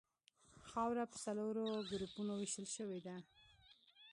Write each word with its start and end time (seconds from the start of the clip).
خاوره 0.69 1.03
په 1.11 1.17
څلورو 1.25 1.63
ګروپونو 1.89 2.31
ویشل 2.35 2.67
شوې 2.75 2.99
ده 3.05 3.15